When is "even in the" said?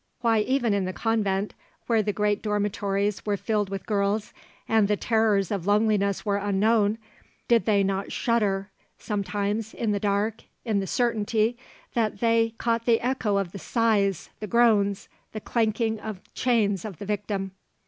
0.39-0.93